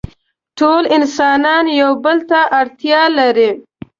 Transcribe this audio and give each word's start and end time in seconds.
ټول 0.57 0.83
انسانان 0.97 1.65
يو 1.81 1.91
بل 2.03 2.17
ته 2.29 2.39
اړتيا 2.59 3.01
لري. 3.19 3.51